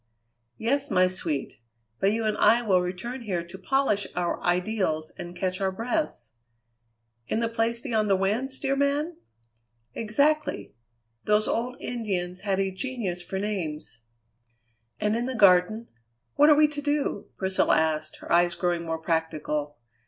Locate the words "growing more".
18.55-18.97